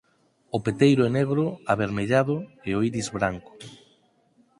O 0.55 0.57
peteiro 0.65 1.01
é 1.09 1.11
negro 1.19 1.45
avermellado 1.73 2.35
e 2.67 2.69
o 2.77 2.79
iris 2.89 3.07
branco. 3.17 3.51